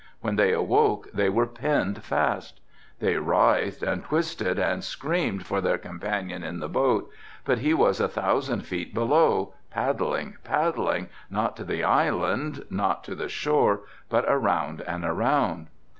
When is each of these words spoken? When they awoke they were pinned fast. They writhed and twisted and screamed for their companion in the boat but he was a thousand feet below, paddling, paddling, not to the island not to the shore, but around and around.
When 0.19 0.35
they 0.35 0.51
awoke 0.51 1.09
they 1.13 1.29
were 1.29 1.45
pinned 1.45 2.03
fast. 2.03 2.59
They 2.97 3.17
writhed 3.17 3.83
and 3.83 4.03
twisted 4.03 4.57
and 4.57 4.83
screamed 4.83 5.45
for 5.45 5.61
their 5.61 5.77
companion 5.77 6.41
in 6.43 6.59
the 6.59 6.67
boat 6.67 7.11
but 7.45 7.59
he 7.59 7.75
was 7.75 7.99
a 7.99 8.07
thousand 8.07 8.61
feet 8.61 8.95
below, 8.95 9.53
paddling, 9.69 10.37
paddling, 10.43 11.09
not 11.29 11.55
to 11.57 11.63
the 11.63 11.83
island 11.83 12.65
not 12.71 13.03
to 13.03 13.13
the 13.13 13.29
shore, 13.29 13.81
but 14.09 14.25
around 14.27 14.81
and 14.87 15.05
around. 15.05 15.67